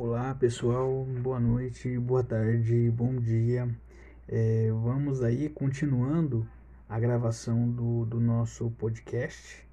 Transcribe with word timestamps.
Olá 0.00 0.32
pessoal, 0.32 1.04
boa 1.04 1.40
noite, 1.40 1.98
boa 1.98 2.22
tarde, 2.22 2.88
bom 2.88 3.16
dia. 3.16 3.68
É, 4.28 4.70
vamos 4.70 5.24
aí 5.24 5.48
continuando 5.48 6.46
a 6.88 7.00
gravação 7.00 7.68
do, 7.68 8.06
do 8.06 8.20
nosso 8.20 8.70
podcast. 8.78 9.66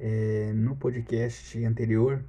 É, 0.00 0.52
no 0.56 0.74
podcast 0.74 1.64
anterior, 1.64 2.20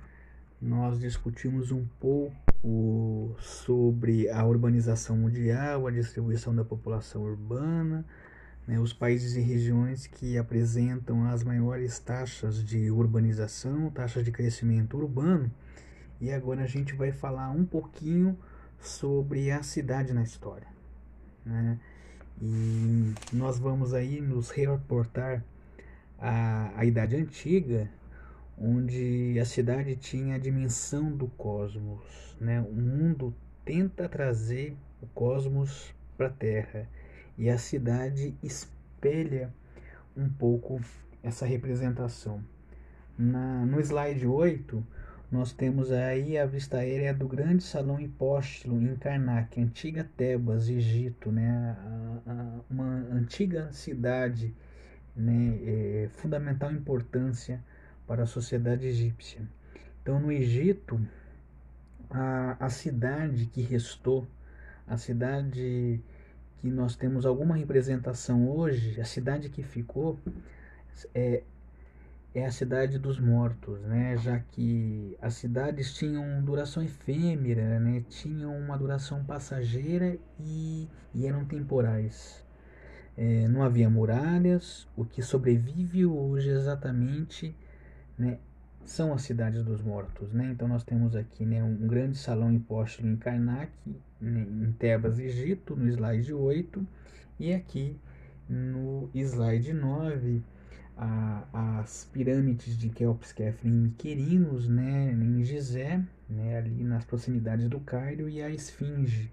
nós 0.61 0.99
discutimos 0.99 1.71
um 1.71 1.83
pouco 1.99 3.35
sobre 3.39 4.29
a 4.29 4.45
urbanização 4.45 5.17
mundial, 5.17 5.87
a 5.87 5.91
distribuição 5.91 6.55
da 6.55 6.63
população 6.63 7.23
urbana, 7.23 8.05
né, 8.67 8.79
os 8.79 8.93
países 8.93 9.35
e 9.35 9.41
regiões 9.41 10.05
que 10.05 10.37
apresentam 10.37 11.25
as 11.25 11.43
maiores 11.43 11.97
taxas 11.97 12.63
de 12.63 12.91
urbanização, 12.91 13.89
taxas 13.89 14.23
de 14.23 14.31
crescimento 14.31 14.95
urbano 14.95 15.51
e 16.21 16.31
agora 16.31 16.61
a 16.61 16.67
gente 16.67 16.93
vai 16.93 17.11
falar 17.11 17.49
um 17.49 17.65
pouquinho 17.65 18.37
sobre 18.79 19.49
a 19.49 19.63
cidade 19.63 20.13
na 20.13 20.21
história. 20.21 20.67
Né? 21.43 21.79
E 22.39 23.13
nós 23.33 23.57
vamos 23.57 23.93
aí 23.93 24.21
nos 24.21 24.51
reportar 24.51 25.43
à, 26.19 26.71
à 26.75 26.85
Idade 26.85 27.15
Antiga, 27.15 27.89
onde 28.55 29.39
a 29.39 29.45
cidade 29.45 29.95
tinha 29.95 30.35
a 30.35 30.39
dimensão 30.39 31.11
do 31.11 31.27
cosmos. 31.27 32.37
Né? 32.39 32.61
O 32.61 32.73
mundo 32.73 33.33
tenta 33.65 34.07
trazer 34.07 34.77
o 35.01 35.07
cosmos 35.07 35.91
para 36.15 36.27
a 36.27 36.31
Terra 36.31 36.87
e 37.35 37.49
a 37.49 37.57
cidade 37.57 38.35
espelha 38.43 39.51
um 40.15 40.29
pouco 40.29 40.79
essa 41.23 41.47
representação. 41.47 42.43
Na, 43.17 43.65
no 43.65 43.79
slide 43.79 44.25
8, 44.25 44.83
nós 45.31 45.53
temos 45.53 45.91
aí 45.91 46.37
a 46.37 46.45
vista 46.45 46.77
aérea 46.77 47.13
do 47.13 47.27
grande 47.27 47.63
salão 47.63 47.99
hipóstilo 47.99 48.81
em 48.81 48.95
Karnak, 48.97 49.61
antiga 49.61 50.07
Tebas, 50.17 50.67
Egito, 50.67 51.31
né? 51.31 51.75
Uma 52.69 52.85
antiga 53.11 53.71
cidade 53.71 54.53
né? 55.15 55.59
É, 55.63 56.09
fundamental 56.13 56.71
importância 56.71 57.63
para 58.07 58.23
a 58.23 58.25
sociedade 58.25 58.85
egípcia. 58.85 59.41
Então, 60.01 60.19
no 60.19 60.31
Egito, 60.31 60.99
a, 62.09 62.57
a 62.59 62.69
cidade 62.69 63.45
que 63.45 63.61
restou, 63.61 64.27
a 64.87 64.97
cidade 64.97 66.01
que 66.59 66.69
nós 66.69 66.95
temos 66.95 67.25
alguma 67.25 67.55
representação 67.55 68.49
hoje, 68.49 68.99
a 68.99 69.05
cidade 69.05 69.49
que 69.49 69.63
ficou, 69.63 70.19
é, 71.13 71.43
é 72.33 72.45
a 72.45 72.51
cidade 72.51 72.97
dos 72.97 73.19
mortos, 73.19 73.81
né? 73.81 74.15
já 74.17 74.39
que 74.39 75.17
as 75.21 75.33
cidades 75.33 75.93
tinham 75.93 76.41
duração 76.43 76.81
efêmera, 76.81 77.79
né? 77.79 78.03
tinham 78.09 78.57
uma 78.57 78.77
duração 78.77 79.23
passageira 79.23 80.17
e, 80.39 80.87
e 81.13 81.27
eram 81.27 81.43
temporais. 81.43 82.45
É, 83.17 83.47
não 83.49 83.61
havia 83.61 83.89
muralhas, 83.89 84.87
o 84.95 85.03
que 85.03 85.21
sobrevive 85.21 86.05
hoje 86.05 86.49
exatamente 86.49 87.53
né, 88.17 88.39
são 88.85 89.13
as 89.13 89.23
cidades 89.23 89.61
dos 89.63 89.81
mortos. 89.81 90.31
Né? 90.31 90.51
Então 90.51 90.69
nós 90.69 90.85
temos 90.85 91.17
aqui 91.17 91.45
né, 91.45 91.61
um 91.61 91.85
grande 91.85 92.17
salão 92.17 92.53
hipóstilo 92.53 93.09
em 93.09 93.17
Karnak, 93.17 93.71
né, 94.21 94.47
em 94.49 94.71
Tebas, 94.79 95.19
Egito, 95.19 95.75
no 95.75 95.89
slide 95.89 96.33
8, 96.33 96.87
e 97.37 97.53
aqui 97.53 97.99
no 98.47 99.09
slide 99.13 99.73
9 99.73 100.41
a, 101.01 101.79
as 101.79 102.05
pirâmides 102.13 102.77
de 102.77 102.89
Kelps, 102.89 103.33
Kefren 103.33 103.71
e 103.71 103.75
Miquerinos, 103.75 104.67
né, 104.67 105.11
em 105.11 105.43
Gizé, 105.43 105.99
né, 106.29 106.59
ali 106.59 106.83
nas 106.83 107.03
proximidades 107.03 107.67
do 107.67 107.79
Cairo, 107.79 108.29
e 108.29 108.41
a 108.41 108.49
Esfinge, 108.51 109.31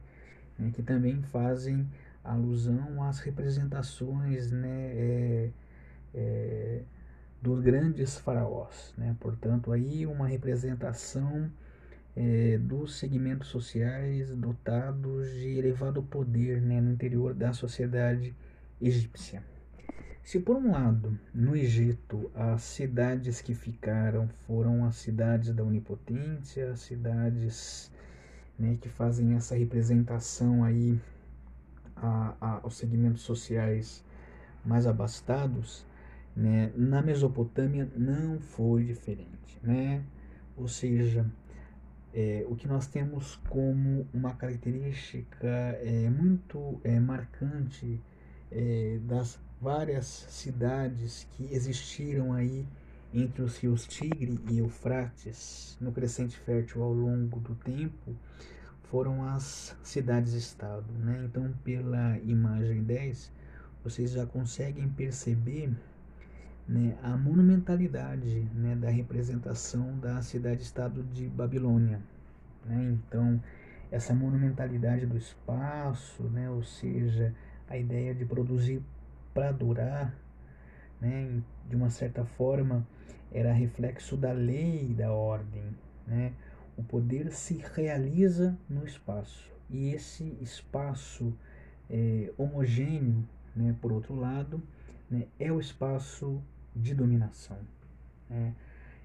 né, 0.58 0.70
que 0.72 0.82
também 0.82 1.22
fazem 1.24 1.86
alusão 2.24 3.02
às 3.02 3.20
representações 3.20 4.50
né, 4.50 4.92
é, 4.94 5.50
é, 6.14 6.82
dos 7.42 7.60
grandes 7.60 8.16
faraós. 8.16 8.94
Né? 8.96 9.14
Portanto, 9.20 9.70
aí 9.70 10.06
uma 10.06 10.26
representação 10.26 11.50
é, 12.16 12.56
dos 12.56 12.98
segmentos 12.98 13.48
sociais 13.48 14.34
dotados 14.34 15.30
de 15.34 15.58
elevado 15.58 16.02
poder 16.02 16.62
né, 16.62 16.80
no 16.80 16.92
interior 16.92 17.34
da 17.34 17.52
sociedade 17.52 18.34
egípcia. 18.80 19.42
Se 20.28 20.38
por 20.38 20.56
um 20.56 20.72
lado, 20.72 21.18
no 21.32 21.56
Egito, 21.56 22.30
as 22.34 22.60
cidades 22.60 23.40
que 23.40 23.54
ficaram 23.54 24.28
foram 24.46 24.84
as 24.84 24.96
cidades 24.96 25.54
da 25.54 25.64
onipotência, 25.64 26.70
as 26.70 26.80
cidades 26.80 27.90
né, 28.58 28.76
que 28.78 28.90
fazem 28.90 29.32
essa 29.32 29.56
representação 29.56 30.62
aí 30.62 31.00
a, 31.96 32.34
a, 32.38 32.60
aos 32.62 32.76
segmentos 32.76 33.22
sociais 33.22 34.04
mais 34.62 34.86
abastados, 34.86 35.86
né, 36.36 36.70
na 36.76 37.00
Mesopotâmia 37.00 37.90
não 37.96 38.38
foi 38.38 38.84
diferente, 38.84 39.58
né? 39.62 40.04
Ou 40.58 40.68
seja, 40.68 41.24
é, 42.12 42.44
o 42.50 42.54
que 42.54 42.68
nós 42.68 42.86
temos 42.86 43.36
como 43.48 44.06
uma 44.12 44.34
característica 44.34 45.48
é, 45.48 46.10
muito 46.10 46.78
é, 46.84 47.00
marcante 47.00 47.98
é, 48.52 48.98
das 49.04 49.40
várias 49.60 50.06
cidades 50.28 51.26
que 51.32 51.52
existiram 51.52 52.32
aí 52.32 52.66
entre 53.12 53.42
os 53.42 53.56
rios 53.58 53.86
Tigre 53.86 54.38
e 54.50 54.58
Eufrates 54.58 55.76
no 55.80 55.90
crescente 55.92 56.36
fértil 56.36 56.82
ao 56.82 56.92
longo 56.92 57.40
do 57.40 57.54
tempo 57.54 58.14
foram 58.84 59.26
as 59.28 59.76
cidades-estado. 59.82 60.86
Né? 60.98 61.22
Então, 61.24 61.52
pela 61.64 62.18
imagem 62.18 62.82
10, 62.82 63.32
vocês 63.84 64.12
já 64.12 64.26
conseguem 64.26 64.88
perceber 64.88 65.70
né, 66.66 66.96
a 67.02 67.16
monumentalidade 67.16 68.40
né, 68.54 68.76
da 68.76 68.90
representação 68.90 69.98
da 69.98 70.20
cidade-estado 70.22 71.02
de 71.02 71.26
Babilônia. 71.28 72.00
Né? 72.64 72.92
Então, 72.92 73.42
essa 73.90 74.14
monumentalidade 74.14 75.06
do 75.06 75.16
espaço, 75.16 76.22
né, 76.24 76.50
ou 76.50 76.62
seja, 76.62 77.34
a 77.68 77.76
ideia 77.76 78.14
de 78.14 78.24
produzir 78.24 78.82
para 79.38 79.52
durar, 79.52 80.12
né, 81.00 81.40
de 81.68 81.76
uma 81.76 81.90
certa 81.90 82.24
forma, 82.24 82.84
era 83.30 83.52
reflexo 83.52 84.16
da 84.16 84.32
lei 84.32 84.92
da 84.92 85.12
ordem. 85.12 85.62
Né? 86.04 86.32
O 86.76 86.82
poder 86.82 87.30
se 87.30 87.62
realiza 87.72 88.58
no 88.68 88.84
espaço. 88.84 89.48
E 89.70 89.90
esse 89.90 90.36
espaço 90.40 91.32
é, 91.88 92.32
homogêneo, 92.36 93.24
né, 93.54 93.76
por 93.80 93.92
outro 93.92 94.16
lado, 94.16 94.60
né, 95.08 95.28
é 95.38 95.52
o 95.52 95.60
espaço 95.60 96.42
de 96.74 96.92
dominação. 96.92 97.60
Né? 98.28 98.56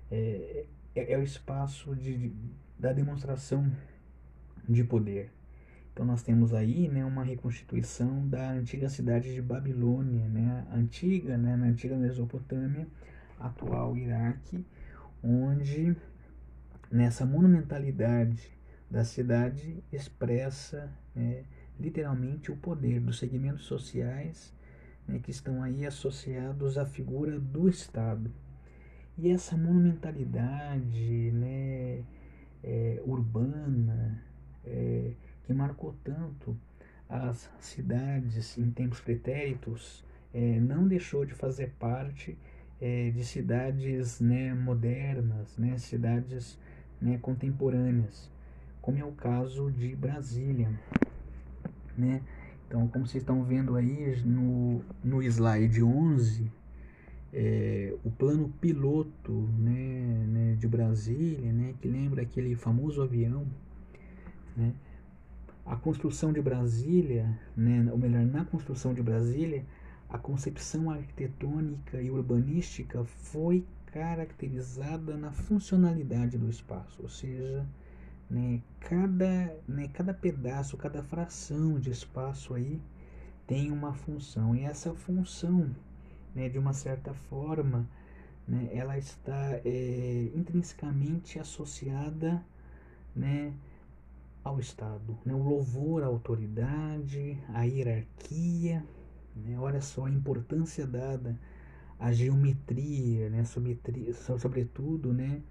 É, 0.10 0.66
é, 0.96 1.14
é, 1.14 1.18
o 1.20 1.22
espaço 1.22 1.96
de, 1.96 2.18
de, 2.18 2.36
da 2.80 2.92
demonstração 2.92 3.72
de 4.68 4.84
poder. 4.84 5.32
Então 5.94 6.06
nós 6.06 6.24
temos 6.24 6.56
aí 6.56 6.90
né, 6.90 7.06
uma 7.06 7.24
reconstituição 7.24 8.28
da 8.28 8.50
antiga 8.50 8.90
cidade 8.90 9.32
de 9.32 9.42
Babilônia, 9.42 10.28
né, 10.28 10.66
antiga, 10.74 11.38
né, 11.38 11.56
na 11.56 11.68
antiga 11.68 11.96
Mesopotâmia, 11.96 12.88
atual 13.40 13.96
Iraque, 13.96 14.66
onde 15.24 15.96
nessa 16.92 17.26
monumentalidade 17.26 18.52
da 18.90 19.04
cidade 19.04 19.84
expressa 19.92 20.92
né, 21.16 21.44
literalmente 21.80 22.52
o 22.52 22.58
poder 22.58 23.00
dos 23.00 23.20
segmentos 23.20 23.66
sociais 23.66 24.52
né, 25.08 25.20
que 25.20 25.30
estão 25.30 25.62
aí 25.62 25.86
associados 25.86 26.78
à 26.78 26.86
figura 26.88 27.40
do 27.40 27.70
Estado. 27.70 28.32
E 29.16 29.30
essa 29.30 29.56
monumentalidade 29.56 31.32
né, 31.34 32.04
é, 32.64 33.02
urbana, 33.06 34.24
é, 34.66 35.14
que 35.44 35.54
marcou 35.54 35.96
tanto 36.04 36.58
as 37.10 37.50
cidades 37.60 38.58
em 38.58 38.72
tempos 38.72 39.00
pretéritos, 39.00 40.04
é, 40.34 40.60
não 40.60 40.88
deixou 40.88 41.26
de 41.26 41.34
fazer 41.34 41.72
parte 41.78 42.38
é, 42.82 43.12
de 43.12 43.24
cidades 43.24 44.20
né, 44.20 44.54
modernas, 44.54 45.58
né, 45.58 45.78
cidades 45.78 46.58
né, 47.00 47.20
contemporâneas, 47.22 48.32
como 48.82 48.98
é 48.98 49.06
o 49.06 49.12
caso 49.12 49.72
de 49.72 49.96
Brasília. 49.96 50.70
Né? 51.98 52.22
Então, 52.68 52.88
como 52.88 53.06
vocês 53.06 53.22
estão 53.22 53.44
vendo 53.44 53.76
aí 53.76 54.20
no, 54.26 54.82
no 55.04 55.22
slide 55.22 55.84
11, 55.84 56.52
é, 57.32 57.96
o 58.04 58.12
plano 58.12 58.50
piloto 58.60 59.32
né, 59.58 60.26
né, 60.28 60.56
de 60.56 60.68
Brasília, 60.68 61.52
né, 61.52 61.76
que 61.80 61.88
lembra 61.88 62.24
aquele 62.24 62.56
famoso 62.56 63.02
avião, 63.02 63.46
né, 64.58 64.74
a 65.66 65.76
construção 65.76 66.34
de 66.34 66.42
Brasília, 66.42 67.40
né, 67.56 67.88
ou 67.92 67.98
melhor, 67.98 68.26
na 68.26 68.44
construção 68.46 68.94
de 68.94 69.02
Brasília, 69.02 69.66
a 70.10 70.18
concepção 70.18 70.90
arquitetônica 70.90 72.02
e 72.02 72.10
urbanística 72.12 73.04
foi 73.06 73.66
caracterizada 73.86 75.16
na 75.16 75.32
funcionalidade 75.32 76.38
do 76.38 76.50
espaço, 76.50 77.02
ou 77.02 77.10
seja, 77.10 77.66
né, 78.30 78.62
cada, 78.80 79.56
né, 79.68 79.88
cada 79.94 80.14
pedaço, 80.14 80.76
cada 80.76 81.02
fração 81.04 81.80
de 81.80 81.92
espaço 81.92 82.54
aí 82.54 82.82
tem 83.48 83.72
uma 83.72 83.94
função. 83.94 84.56
E 84.56 84.64
essa 84.64 84.94
função, 84.94 85.70
né, 86.36 86.50
de 86.50 86.58
uma 86.60 86.74
certa 86.74 87.14
forma, 87.14 87.88
né, 88.48 88.70
ela 88.74 88.98
está 88.98 89.62
é, 89.64 90.32
intrinsecamente 90.36 91.40
associada 91.40 92.44
né, 93.16 93.54
ao 94.44 94.60
Estado. 94.60 95.18
Né, 95.26 95.34
o 95.34 95.42
louvor 95.42 96.04
à 96.04 96.08
autoridade, 96.08 97.38
à 97.54 97.64
hierarquia. 97.64 98.84
Né, 99.36 99.58
olha 99.58 99.82
só 99.82 100.06
a 100.06 100.12
importância 100.12 100.86
dada 100.86 101.40
à 102.00 102.12
geometria, 102.12 103.30
né, 103.30 103.44
sobretudo 104.38 105.14
né, 105.14 105.42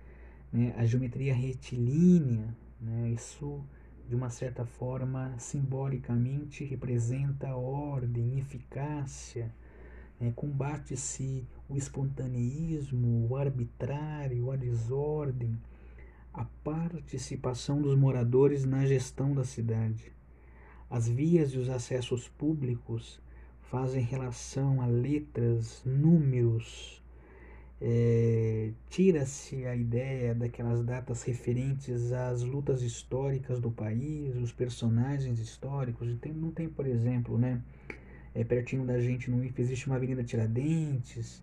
né, 0.52 0.74
a 0.76 0.84
geometria 0.84 1.34
retilínea. 1.34 2.54
Né, 2.80 3.10
isso 3.10 3.64
de 4.08 4.14
uma 4.14 4.28
certa 4.28 4.66
forma, 4.66 5.34
simbolicamente 5.38 6.64
representa 6.64 7.54
ordem, 7.54 8.38
eficácia, 8.38 9.50
é, 10.20 10.30
combate-se 10.32 11.46
o 11.68 11.76
espontaneísmo, 11.76 13.26
o 13.30 13.36
arbitrário, 13.36 14.50
a 14.50 14.56
desordem, 14.56 15.58
a 16.32 16.44
participação 16.64 17.82
dos 17.82 17.96
moradores 17.96 18.64
na 18.64 18.86
gestão 18.86 19.34
da 19.34 19.44
cidade. 19.44 20.12
As 20.88 21.08
vias 21.08 21.50
e 21.52 21.58
os 21.58 21.68
acessos 21.68 22.28
públicos 22.28 23.20
fazem 23.62 24.02
relação 24.02 24.80
a 24.80 24.86
letras, 24.86 25.82
números, 25.84 27.02
é, 27.80 28.70
tira-se 28.88 29.66
a 29.66 29.74
ideia 29.74 30.34
daquelas 30.34 30.84
datas 30.84 31.24
referentes 31.24 32.12
às 32.12 32.42
lutas 32.42 32.80
históricas 32.80 33.60
do 33.60 33.72
país, 33.72 34.36
os 34.36 34.52
personagens 34.52 35.40
históricos. 35.40 36.14
Tem, 36.20 36.32
não 36.32 36.52
tem, 36.52 36.68
por 36.68 36.86
exemplo, 36.86 37.36
né, 37.36 37.60
é, 38.34 38.44
pertinho 38.44 38.86
da 38.86 39.00
gente 39.00 39.30
no 39.30 39.44
IFE 39.44 39.60
existe 39.60 39.86
uma 39.88 39.96
Avenida 39.96 40.22
Tiradentes, 40.22 41.42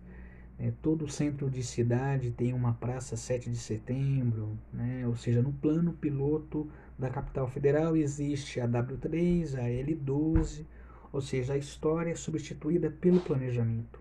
é, 0.60 0.70
todo 0.82 1.06
o 1.06 1.08
centro 1.08 1.48
de 1.48 1.62
cidade 1.62 2.30
tem 2.30 2.52
uma 2.52 2.74
praça 2.74 3.16
7 3.16 3.48
de 3.48 3.56
setembro, 3.56 4.58
né, 4.72 5.06
ou 5.06 5.16
seja, 5.16 5.40
no 5.40 5.52
plano 5.52 5.94
piloto 5.94 6.70
da 6.98 7.08
capital 7.08 7.48
federal 7.48 7.96
existe 7.96 8.60
a 8.60 8.68
W3, 8.68 9.54
a 9.54 9.62
L12, 9.62 10.66
ou 11.10 11.22
seja, 11.22 11.54
a 11.54 11.56
história 11.56 12.10
é 12.10 12.14
substituída 12.14 12.90
pelo 12.90 13.20
planejamento. 13.20 13.98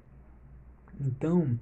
Então, 1.00 1.57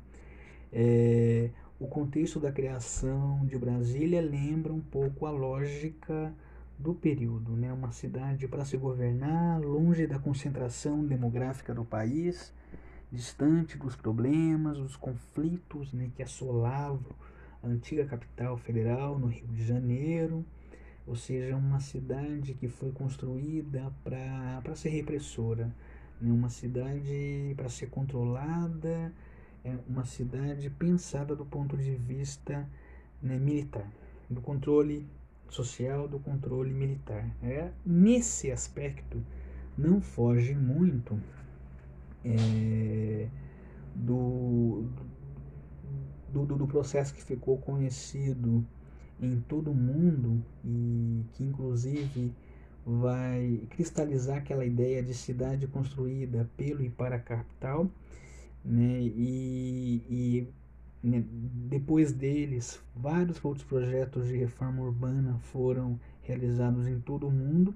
é, 0.74 1.52
o 1.80 1.88
contexto 1.88 2.40
da 2.40 2.52
criação 2.52 3.46
de 3.46 3.56
Brasília 3.58 4.20
lembra 4.20 4.74
um 4.74 4.82
pouco 4.82 5.28
a 5.28 5.32
lógica 5.32 6.34
do 6.78 6.94
período, 6.94 7.52
né? 7.52 7.72
Uma 7.72 7.92
cidade 7.92 8.48
para 8.48 8.66
se 8.66 8.78
governar, 8.78 9.62
longe 9.62 10.08
da 10.08 10.18
concentração 10.20 11.06
demográfica 11.06 11.74
do 11.74 11.86
país, 11.86 12.52
distante 13.12 13.78
dos 13.78 13.96
problemas, 13.96 14.78
dos 14.78 14.96
conflitos 14.96 15.94
né, 15.94 16.12
que 16.16 16.24
assolavam 16.24 17.16
a 17.64 17.68
antiga 17.68 18.06
capital 18.06 18.58
federal 18.58 19.18
no 19.18 19.28
Rio 19.28 19.48
de 19.48 19.66
Janeiro, 19.66 20.46
ou 21.06 21.16
seja, 21.16 21.56
uma 21.56 21.80
cidade 21.80 22.54
que 22.54 22.68
foi 22.68 22.92
construída 22.92 23.92
para 24.04 24.76
ser 24.76 24.90
repressora, 24.90 25.74
né? 26.20 26.32
uma 26.32 26.50
cidade 26.50 27.54
para 27.56 27.70
ser 27.70 27.90
controlada 27.90 29.14
é 29.64 29.78
uma 29.88 30.06
cidade 30.06 30.70
pensada 30.70 31.36
do 31.36 31.46
ponto 31.46 31.76
de 31.78 31.96
vista 31.96 32.68
né, 33.22 33.38
militar, 33.38 33.90
do 34.30 34.42
controle 34.42 35.06
social, 35.50 36.08
do 36.08 36.20
controle 36.20 36.74
militar. 36.74 37.30
É, 37.42 37.72
nesse 37.86 38.52
aspecto, 38.52 39.22
não 39.78 40.02
foge 40.02 40.54
muito 40.54 41.20
é, 42.24 43.28
do, 43.96 44.86
do, 46.32 46.46
do 46.46 46.68
processo 46.68 47.14
que 47.14 47.24
ficou 47.24 47.58
conhecido 47.58 48.66
em 49.22 49.40
todo 49.42 49.72
o 49.72 49.76
mundo 49.76 50.44
e 50.64 51.24
que 51.34 51.44
inclusive 51.44 52.34
vai 52.86 53.62
cristalizar 53.70 54.38
aquela 54.38 54.66
ideia 54.66 55.04
de 55.04 55.14
cidade 55.14 55.68
construída 55.68 56.50
pelo 56.56 56.84
e 56.84 56.90
para 56.90 57.16
a 57.16 57.20
capital 57.20 57.90
né? 58.68 59.00
E, 59.02 60.04
e 60.10 60.48
né, 61.02 61.24
depois 61.70 62.12
deles, 62.12 62.82
vários 62.96 63.44
outros 63.44 63.66
projetos 63.66 64.28
de 64.28 64.36
reforma 64.36 64.84
urbana 64.84 65.40
foram 65.40 66.00
realizados 66.22 66.86
em 66.88 67.00
todo 67.00 67.28
o 67.28 67.32
mundo. 67.32 67.74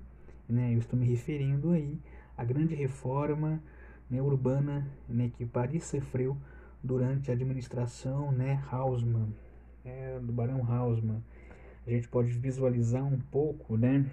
Né? 0.49 0.73
Eu 0.73 0.79
estou 0.79 0.99
me 0.99 1.05
referindo 1.05 1.71
aí 1.71 1.97
à 2.37 2.43
grande 2.43 2.75
reforma 2.75 3.63
né, 4.11 4.21
urbana 4.21 4.85
né, 5.07 5.31
que 5.37 5.45
Paris 5.45 5.85
sofreu 5.85 6.37
durante 6.83 7.31
a 7.31 7.33
administração 7.33 8.31
né, 8.33 8.61
Haussmann, 8.69 9.33
é, 9.85 10.19
do 10.19 10.33
Barão 10.33 10.69
Haussmann. 10.69 11.23
A 11.87 11.89
gente 11.89 12.09
pode 12.09 12.31
visualizar 12.33 13.03
um 13.03 13.17
pouco 13.17 13.77
né, 13.77 14.05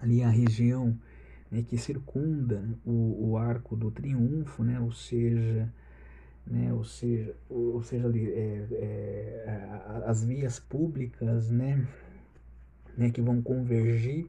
ali 0.00 0.22
a 0.22 0.30
região 0.30 0.98
né, 1.50 1.62
que 1.62 1.76
circunda 1.76 2.64
o, 2.84 3.30
o 3.30 3.36
arco 3.36 3.76
do 3.76 3.90
triunfo, 3.90 4.64
né, 4.64 4.80
ou 4.80 4.90
seja, 4.90 5.70
né, 6.46 6.72
ou 6.72 6.82
seja, 6.82 7.36
ou, 7.50 7.82
seja 7.82 8.06
ali, 8.06 8.30
é, 8.30 8.66
é, 8.72 10.02
as 10.06 10.24
vias 10.24 10.58
públicas 10.58 11.50
né, 11.50 11.86
né, 12.96 13.10
que 13.10 13.20
vão 13.20 13.42
convergir 13.42 14.26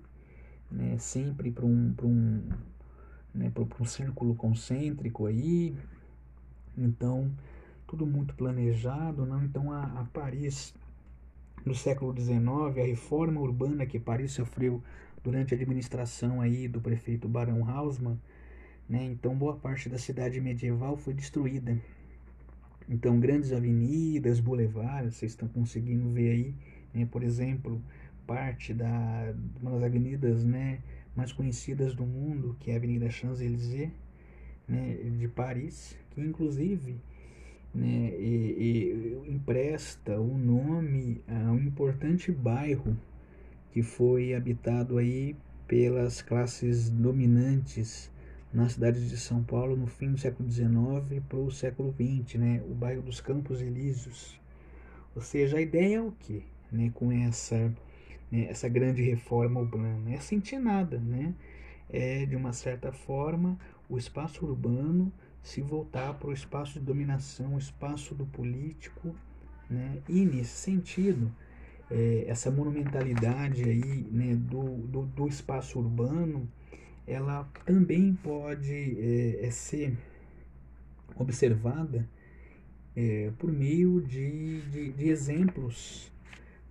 né, 0.70 0.98
sempre 0.98 1.50
para 1.50 1.66
um, 1.66 1.96
um, 2.04 2.42
né, 3.36 3.52
um 3.80 3.86
círculo 3.86 4.34
concêntrico 4.34 5.26
aí, 5.26 5.76
então 6.78 7.30
tudo 7.86 8.06
muito 8.06 8.34
planejado, 8.34 9.26
não? 9.26 9.44
Então 9.44 9.72
a, 9.72 9.84
a 9.84 10.06
Paris 10.06 10.74
no 11.66 11.76
século 11.76 12.14
XIX, 12.16 12.40
a 12.82 12.86
reforma 12.86 13.42
urbana 13.42 13.86
que 13.86 14.00
Paris 14.00 14.32
sofreu 14.32 14.82
durante 15.24 15.54
a 15.54 15.58
administração 15.58 16.40
aí 16.40 16.68
do 16.68 16.80
prefeito 16.80 17.28
Barão 17.28 17.68
Haussmann, 17.70 18.20
né? 18.88 19.04
Então 19.04 19.36
boa 19.36 19.56
parte 19.56 19.90
da 19.90 19.98
cidade 19.98 20.40
medieval 20.40 20.96
foi 20.96 21.14
destruída. 21.14 21.78
Então 22.88 23.20
grandes 23.20 23.52
avenidas, 23.52 24.40
boulevards, 24.40 25.16
vocês 25.16 25.32
estão 25.32 25.48
conseguindo 25.48 26.10
ver 26.10 26.32
aí, 26.32 26.56
né? 26.94 27.08
por 27.12 27.24
exemplo, 27.24 27.82
parte 28.26 28.74
da 28.74 29.34
uma 29.62 29.72
das 29.72 29.84
avenidas, 29.84 30.44
né, 30.44 30.80
mais 31.16 31.32
conhecidas 31.32 31.94
do 31.96 32.06
mundo, 32.06 32.56
que 32.60 32.72
é 32.72 32.74
a 32.74 32.78
Avenida 32.78 33.10
Champs-Élysées, 33.10 33.92
né, 34.68 34.96
de 35.18 35.28
Paris, 35.28 35.96
que 36.12 36.22
inclusive 36.22 37.00
né, 37.74 38.14
e, 38.18 39.24
e 39.26 39.32
empresta 39.32 40.20
o 40.20 40.38
nome 40.38 41.22
a 41.28 41.52
um 41.52 41.60
importante 41.60 42.32
bairro 42.32 42.98
que 43.72 43.84
foi 43.84 44.34
habitado 44.34 44.98
aí 44.98 45.36
pelas 45.68 46.22
classes 46.22 46.90
dominantes 46.90 48.10
na 48.54 48.70
cidade 48.70 49.10
de 49.10 49.18
São 49.18 49.44
Paulo 49.44 49.76
no 49.76 49.88
fim 49.88 50.12
do 50.12 50.18
século 50.18 50.50
XIX 50.50 51.22
para 51.28 51.38
o 51.38 51.52
século 51.52 51.94
XX, 51.94 52.36
né, 52.40 52.64
o 52.70 52.74
bairro 52.74 53.02
dos 53.02 53.20
Campos 53.20 53.62
Elíseos. 53.62 54.40
Ou 55.14 55.22
seja, 55.22 55.58
a 55.58 55.62
ideia 55.62 55.98
é 55.98 56.02
o 56.02 56.12
que, 56.12 56.44
né, 56.72 56.90
com 56.94 57.12
essa 57.12 57.74
né, 58.32 58.48
essa 58.50 58.68
grande 58.68 59.02
reforma 59.02 59.60
urbana, 59.60 60.14
é 60.14 60.20
sentir 60.20 60.60
nada, 60.60 61.00
né? 61.00 61.34
É 61.90 62.26
de 62.26 62.36
uma 62.36 62.52
certa 62.52 62.92
forma 62.92 63.58
o 63.88 63.98
espaço 63.98 64.46
urbano 64.46 65.12
se 65.44 65.62
voltar 65.62 66.16
para 66.16 66.30
o 66.30 66.34
espaço 66.34 66.80
de 66.80 66.86
dominação, 66.86 67.56
o 67.56 67.60
espaço 67.60 68.16
do 68.16 68.26
político, 68.26 69.16
né? 69.70 70.02
E 70.10 70.26
nesse 70.26 70.58
sentido 70.58 71.32
é, 71.90 72.26
essa 72.28 72.50
monumentalidade 72.50 73.64
aí 73.64 74.08
né, 74.12 74.36
do, 74.36 74.78
do, 74.88 75.06
do, 75.06 75.28
espaço 75.28 75.78
urbano 75.80 76.50
ela 77.06 77.44
também 77.64 78.16
pode 78.16 78.74
é, 78.74 79.46
é 79.46 79.52
ser 79.52 79.96
observada 81.16 82.10
é, 82.96 83.32
por 83.38 83.52
meio 83.52 84.02
de, 84.02 84.62
de, 84.62 84.92
de 84.94 85.10
exemplos 85.10 86.12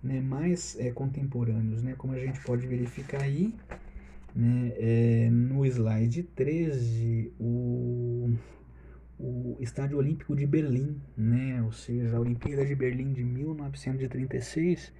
né, 0.05 0.21
mais 0.21 0.77
é, 0.79 0.91
contemporâneos, 0.91 1.81
né, 1.81 1.95
como 1.97 2.13
a 2.13 2.19
gente 2.19 2.39
pode 2.41 2.67
verificar 2.67 3.23
aí 3.23 3.53
né, 4.35 4.71
é, 4.77 5.29
no 5.31 5.65
slide 5.65 6.21
13, 6.21 7.33
o, 7.39 8.29
o 9.19 9.57
Estádio 9.59 9.97
Olímpico 9.97 10.35
de 10.35 10.45
Berlim, 10.45 11.01
né? 11.17 11.61
ou 11.63 11.71
seja, 11.71 12.17
a 12.17 12.19
Olimpíada 12.19 12.63
de 12.63 12.75
Berlim 12.75 13.13
de 13.13 13.23
1936, 13.23 14.93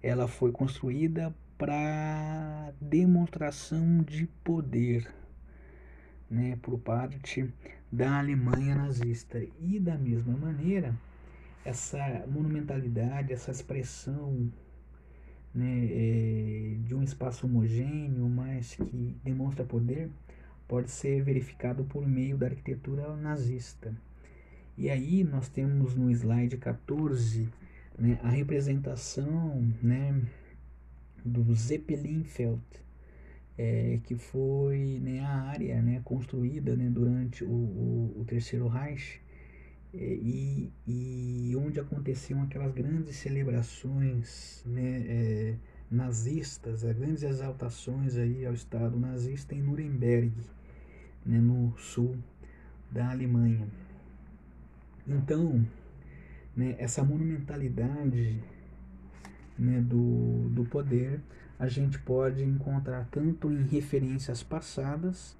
ela 0.00 0.28
foi 0.28 0.52
construída 0.52 1.34
para 1.58 2.72
demonstração 2.80 4.02
de 4.02 4.26
poder 4.44 5.08
né, 6.30 6.56
por 6.62 6.78
parte 6.78 7.52
da 7.90 8.18
Alemanha 8.18 8.76
nazista. 8.76 9.42
E 9.60 9.80
da 9.80 9.96
mesma 9.96 10.36
maneira, 10.36 10.94
essa 11.64 12.24
monumentalidade, 12.26 13.32
essa 13.32 13.50
expressão 13.50 14.50
né, 15.54 15.88
um 16.94 17.02
espaço 17.02 17.46
homogêneo, 17.46 18.28
mas 18.28 18.74
que 18.74 19.16
demonstra 19.22 19.64
poder, 19.64 20.10
pode 20.66 20.90
ser 20.90 21.22
verificado 21.22 21.84
por 21.84 22.06
meio 22.06 22.36
da 22.36 22.46
arquitetura 22.46 23.14
nazista. 23.16 23.94
E 24.76 24.88
aí 24.88 25.22
nós 25.22 25.48
temos 25.48 25.94
no 25.94 26.10
slide 26.10 26.56
14 26.56 27.48
né, 27.98 28.18
a 28.22 28.30
representação 28.30 29.70
né, 29.82 30.22
do 31.24 31.54
Zeppelinfeld, 31.54 32.62
é, 33.58 34.00
que 34.04 34.14
foi 34.14 34.98
né, 35.02 35.20
a 35.20 35.42
área 35.42 35.82
né, 35.82 36.00
construída 36.04 36.74
né, 36.74 36.88
durante 36.88 37.44
o, 37.44 37.50
o, 37.50 38.20
o 38.20 38.24
Terceiro 38.24 38.66
Reich 38.66 39.20
é, 39.20 39.21
e, 39.94 40.72
e 40.86 41.56
onde 41.56 41.78
aconteciam 41.78 42.42
aquelas 42.42 42.72
grandes 42.72 43.16
celebrações 43.16 44.62
né, 44.66 45.04
é, 45.06 45.54
nazistas, 45.90 46.84
as 46.84 46.96
grandes 46.96 47.22
exaltações 47.22 48.16
aí 48.16 48.46
ao 48.46 48.54
Estado 48.54 48.98
nazista 48.98 49.54
em 49.54 49.62
Nuremberg, 49.62 50.32
né, 51.24 51.38
no 51.38 51.76
sul 51.78 52.16
da 52.90 53.10
Alemanha. 53.10 53.68
Então, 55.06 55.66
né, 56.56 56.74
essa 56.78 57.02
monumentalidade 57.02 58.40
né, 59.58 59.80
do, 59.80 60.48
do 60.50 60.64
poder 60.64 61.20
a 61.58 61.68
gente 61.68 61.98
pode 61.98 62.42
encontrar 62.42 63.06
tanto 63.10 63.52
em 63.52 63.62
referências 63.62 64.42
passadas 64.42 65.36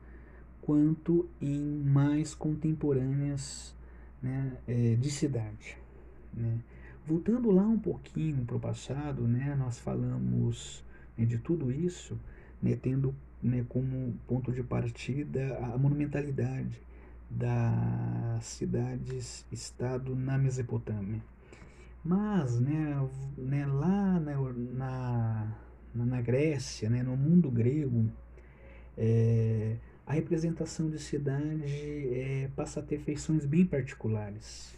quanto 0.60 1.28
em 1.40 1.58
mais 1.60 2.32
contemporâneas 2.32 3.74
né, 4.22 4.56
é, 4.66 4.94
de 4.94 5.10
cidade. 5.10 5.76
Né. 6.32 6.58
Voltando 7.06 7.50
lá 7.50 7.64
um 7.64 7.78
pouquinho 7.78 8.44
para 8.44 8.56
o 8.56 8.60
passado, 8.60 9.26
né, 9.26 9.56
nós 9.58 9.78
falamos 9.78 10.84
né, 11.18 11.24
de 11.24 11.38
tudo 11.38 11.72
isso, 11.72 12.18
né, 12.62 12.78
tendo 12.80 13.14
né, 13.42 13.64
como 13.68 14.14
ponto 14.26 14.52
de 14.52 14.62
partida 14.62 15.58
a 15.58 15.76
monumentalidade 15.76 16.80
das 17.28 18.44
cidades-estado 18.44 20.14
na 20.14 20.38
Mesopotâmia. 20.38 21.22
Mas 22.04 22.60
né, 22.60 23.08
né, 23.36 23.66
lá 23.66 24.20
na, 24.20 24.36
na, 25.94 26.04
na 26.06 26.20
Grécia, 26.20 26.88
né, 26.90 27.02
no 27.02 27.16
mundo 27.16 27.50
grego, 27.50 28.10
é, 28.96 29.76
a 30.06 30.12
representação 30.12 30.90
de 30.90 30.98
cidade 30.98 31.64
é, 31.64 32.50
passa 32.56 32.80
a 32.80 32.82
ter 32.82 32.98
feições 32.98 33.44
bem 33.44 33.64
particulares. 33.64 34.74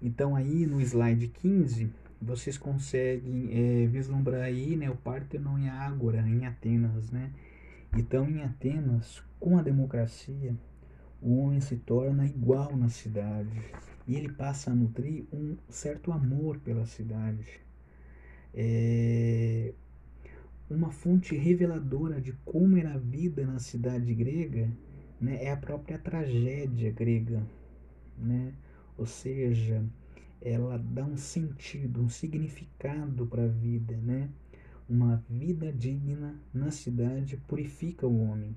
Então 0.00 0.34
aí 0.34 0.66
no 0.66 0.80
slide 0.80 1.28
15 1.28 1.90
vocês 2.20 2.56
conseguem 2.56 3.50
é, 3.52 3.86
vislumbrar 3.86 4.42
aí 4.42 4.76
né, 4.76 4.90
o 4.90 4.96
Partenon 4.96 5.58
e 5.58 5.68
a 5.68 5.74
Ágora 5.74 6.20
em 6.20 6.46
Atenas. 6.46 7.10
Né? 7.10 7.30
Então 7.96 8.28
em 8.28 8.42
Atenas, 8.42 9.22
com 9.38 9.58
a 9.58 9.62
democracia, 9.62 10.54
o 11.20 11.38
homem 11.38 11.60
se 11.60 11.76
torna 11.76 12.26
igual 12.26 12.76
na 12.76 12.88
cidade 12.88 13.60
e 14.06 14.14
ele 14.14 14.32
passa 14.32 14.70
a 14.70 14.74
nutrir 14.74 15.24
um 15.32 15.56
certo 15.68 16.12
amor 16.12 16.58
pela 16.58 16.86
cidade. 16.86 17.60
É 18.54 19.74
uma 20.68 20.90
fonte 20.90 21.36
reveladora 21.36 22.20
de 22.20 22.32
como 22.44 22.76
era 22.76 22.94
a 22.94 22.98
vida 22.98 23.46
na 23.46 23.58
cidade 23.58 24.14
grega 24.14 24.70
né, 25.20 25.44
é 25.44 25.52
a 25.52 25.56
própria 25.56 25.98
tragédia 25.98 26.90
grega. 26.90 27.42
Né? 28.18 28.52
Ou 28.96 29.06
seja, 29.06 29.84
ela 30.40 30.78
dá 30.78 31.04
um 31.04 31.16
sentido, 31.16 32.02
um 32.02 32.08
significado 32.08 33.26
para 33.26 33.44
a 33.44 33.48
vida. 33.48 33.96
Né? 33.96 34.28
Uma 34.88 35.22
vida 35.28 35.72
digna 35.72 36.34
na 36.52 36.70
cidade 36.70 37.36
purifica 37.48 38.06
o 38.06 38.20
homem 38.22 38.56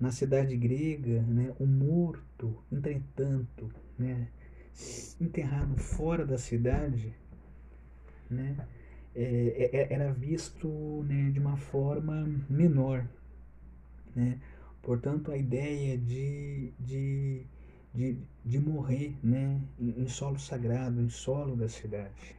na 0.00 0.10
cidade 0.10 0.56
grega, 0.56 1.20
né, 1.20 1.54
o 1.58 1.66
morto, 1.66 2.56
entretanto, 2.72 3.70
né, 3.98 4.28
enterrado 5.20 5.76
fora 5.76 6.24
da 6.24 6.38
cidade, 6.38 7.14
né, 8.30 8.56
é, 9.14 9.70
é, 9.72 9.76
é, 9.76 9.92
era 9.92 10.12
visto 10.12 10.68
né, 11.08 11.30
de 11.30 11.40
uma 11.40 11.56
forma 11.56 12.28
menor. 12.48 13.06
Né? 14.14 14.38
Portanto, 14.82 15.30
a 15.30 15.36
ideia 15.36 15.98
de, 15.98 16.72
de, 16.78 17.42
de, 17.94 18.16
de 18.44 18.58
morrer 18.58 19.14
né, 19.22 19.60
em, 19.78 20.02
em 20.02 20.08
solo 20.08 20.38
sagrado, 20.38 21.00
em 21.00 21.08
solo 21.08 21.56
da 21.56 21.68
cidade. 21.68 22.36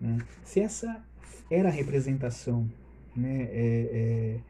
Né? 0.00 0.18
Se 0.44 0.60
essa 0.60 1.04
era 1.50 1.68
a 1.68 1.72
representação 1.72 2.70
né, 3.14 3.48
é, 3.50 4.40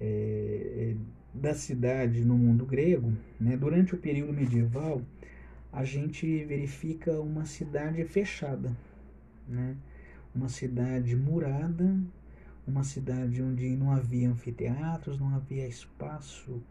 é 0.00 0.96
da 1.34 1.54
cidade 1.54 2.24
no 2.24 2.36
mundo 2.36 2.64
grego, 2.64 3.12
né, 3.38 3.56
durante 3.56 3.94
o 3.94 3.98
período 3.98 4.32
medieval, 4.32 5.02
a 5.70 5.84
gente 5.84 6.44
verifica 6.44 7.20
uma 7.20 7.44
cidade 7.44 8.02
fechada, 8.04 8.74
né, 9.46 9.76
uma 10.36 10.48
cidade 10.48 11.16
murada, 11.16 11.96
uma 12.66 12.84
cidade 12.84 13.42
onde 13.42 13.68
não 13.76 13.90
havia 13.90 14.30
anfiteatros, 14.30 15.18
não 15.18 15.34
havia 15.34 15.66
espaço 15.66 16.62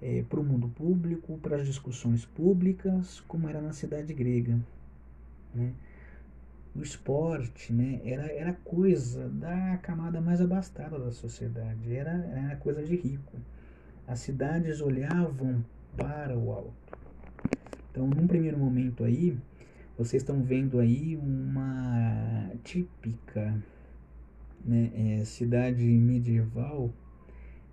é, 0.00 0.22
para 0.28 0.38
o 0.38 0.44
mundo 0.44 0.68
público, 0.68 1.38
para 1.38 1.56
as 1.56 1.66
discussões 1.66 2.24
públicas, 2.24 3.20
como 3.20 3.48
era 3.48 3.60
na 3.60 3.72
cidade 3.72 4.12
grega. 4.14 4.58
Né. 5.54 5.72
O 6.76 6.82
esporte 6.82 7.72
né, 7.72 8.00
era, 8.04 8.30
era 8.30 8.52
coisa 8.52 9.28
da 9.28 9.78
camada 9.78 10.20
mais 10.20 10.40
abastada 10.40 10.98
da 10.98 11.10
sociedade, 11.10 11.92
era, 11.92 12.10
era 12.10 12.56
coisa 12.56 12.84
de 12.84 12.94
rico 12.94 13.36
as 14.08 14.20
cidades 14.20 14.80
olhavam 14.80 15.62
para 15.94 16.36
o 16.36 16.50
alto. 16.50 16.96
Então, 17.90 18.06
num 18.06 18.26
primeiro 18.26 18.58
momento 18.58 19.04
aí, 19.04 19.36
vocês 19.98 20.22
estão 20.22 20.40
vendo 20.44 20.78
aí 20.78 21.16
uma 21.16 22.52
típica 22.62 23.60
né, 24.64 24.92
é, 24.94 25.24
cidade 25.24 25.84
medieval, 25.84 26.94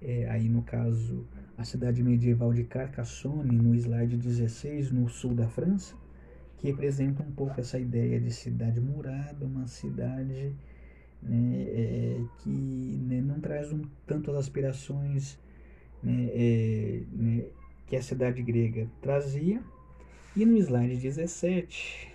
é, 0.01 0.27
aí 0.27 0.49
no 0.49 0.63
caso 0.63 1.23
a 1.55 1.63
cidade 1.63 2.03
medieval 2.03 2.51
de 2.51 2.63
Carcassonne, 2.63 3.55
no 3.55 3.75
slide 3.75 4.17
16, 4.17 4.91
no 4.91 5.07
sul 5.07 5.35
da 5.35 5.47
França, 5.47 5.93
que 6.57 6.65
representa 6.65 7.21
um 7.21 7.31
pouco 7.31 7.61
essa 7.61 7.77
ideia 7.77 8.19
de 8.19 8.31
cidade 8.31 8.81
murada, 8.81 9.45
uma 9.45 9.67
cidade 9.67 10.51
né, 11.21 11.63
é, 11.67 12.21
que 12.39 12.49
né, 12.49 13.21
não 13.21 13.39
traz 13.39 13.71
um, 13.71 13.83
tanto 14.07 14.31
as 14.31 14.37
aspirações 14.37 15.37
né, 16.01 16.29
é, 16.33 17.03
né, 17.11 17.45
que 17.85 17.95
a 17.95 18.01
cidade 18.01 18.41
grega 18.41 18.89
trazia. 18.99 19.61
E 20.35 20.43
no 20.43 20.57
slide 20.57 20.97
17, 20.97 22.14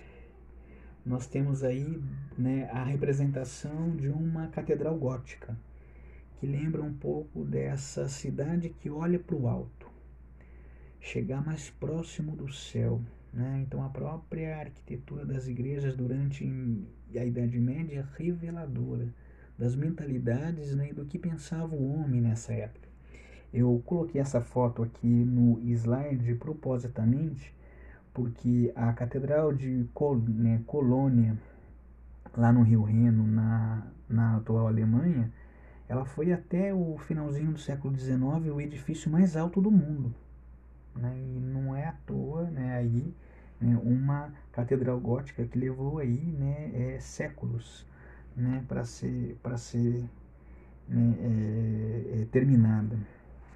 nós 1.05 1.27
temos 1.27 1.63
aí 1.63 2.01
né, 2.37 2.69
a 2.71 2.83
representação 2.83 3.95
de 3.95 4.09
uma 4.09 4.47
catedral 4.47 4.95
gótica, 4.97 5.57
que 6.39 6.45
lembra 6.45 6.81
um 6.81 6.93
pouco 6.93 7.43
dessa 7.43 8.07
cidade 8.07 8.69
que 8.69 8.89
olha 8.89 9.19
para 9.19 9.35
o 9.35 9.47
alto, 9.47 9.89
chegar 10.99 11.43
mais 11.43 11.69
próximo 11.69 12.35
do 12.35 12.51
céu. 12.51 13.01
Né? 13.33 13.63
Então, 13.65 13.83
a 13.83 13.89
própria 13.89 14.59
arquitetura 14.59 15.25
das 15.25 15.47
igrejas 15.47 15.95
durante 15.95 16.45
a 17.15 17.25
Idade 17.25 17.59
Média 17.59 17.99
é 17.99 18.23
reveladora 18.23 19.13
das 19.57 19.75
mentalidades 19.75 20.75
né, 20.75 20.89
e 20.89 20.93
do 20.93 21.05
que 21.05 21.17
pensava 21.17 21.75
o 21.75 21.93
homem 21.93 22.21
nessa 22.21 22.53
época. 22.53 22.89
Eu 23.53 23.81
coloquei 23.85 24.21
essa 24.21 24.41
foto 24.41 24.81
aqui 24.81 25.07
no 25.07 25.59
slide 25.61 26.35
propositamente 26.35 27.53
porque 28.13 28.71
a 28.75 28.91
Catedral 28.93 29.53
de 29.53 29.87
né, 30.27 30.61
Colônia, 30.65 31.37
lá 32.35 32.51
no 32.51 32.63
Rio 32.63 32.83
Reno, 32.83 33.25
na, 33.25 33.87
na 34.09 34.37
atual 34.37 34.67
Alemanha, 34.67 35.31
ela 35.87 36.05
foi 36.05 36.31
até 36.31 36.73
o 36.73 36.97
finalzinho 36.97 37.51
do 37.51 37.59
século 37.59 37.97
XIX 37.97 38.21
o 38.53 38.61
edifício 38.61 39.11
mais 39.11 39.35
alto 39.35 39.61
do 39.61 39.71
mundo. 39.71 40.13
Né? 40.95 41.17
E 41.17 41.39
não 41.39 41.75
é 41.75 41.87
à 41.87 41.93
toa 42.05 42.43
né, 42.49 42.75
aí, 42.75 43.13
né, 43.59 43.79
uma 43.83 44.33
catedral 44.51 44.99
gótica 44.99 45.45
que 45.45 45.57
levou 45.57 45.99
aí 45.99 46.35
né, 46.37 46.71
é, 46.73 46.99
séculos 46.99 47.85
né, 48.35 48.63
para 48.67 48.83
ser, 48.85 49.37
pra 49.41 49.57
ser 49.57 50.03
né, 50.87 51.15
é, 51.19 52.21
é, 52.21 52.25
terminada. 52.25 52.97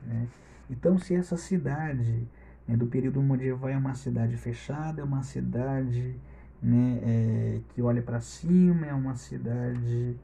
Né? 0.05 0.27
Então, 0.69 0.97
se 0.97 1.15
essa 1.15 1.37
cidade 1.37 2.27
né, 2.67 2.75
do 2.75 2.87
período 2.87 3.21
medieval 3.21 3.69
é 3.69 3.77
uma 3.77 3.95
cidade 3.95 4.35
fechada, 4.37 5.01
é 5.01 5.03
uma 5.03 5.23
cidade 5.23 6.19
né, 6.61 6.99
é, 7.03 7.59
que 7.69 7.81
olha 7.81 8.01
para 8.01 8.19
cima, 8.19 8.85
é 8.87 8.93
uma 8.93 9.15
cidade 9.15 10.17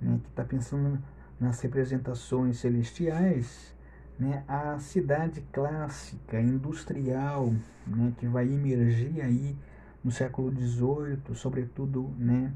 né, 0.00 0.20
que 0.22 0.28
está 0.28 0.44
pensando 0.44 0.98
nas 1.40 1.60
representações 1.60 2.58
celestiais, 2.58 3.74
né, 4.18 4.42
a 4.48 4.78
cidade 4.78 5.42
clássica, 5.52 6.40
industrial, 6.40 7.54
né, 7.86 8.12
que 8.18 8.26
vai 8.26 8.52
emergir 8.52 9.20
aí 9.20 9.56
no 10.02 10.10
século 10.10 10.50
XVIII, 10.50 11.34
sobretudo 11.34 12.10
né, 12.18 12.52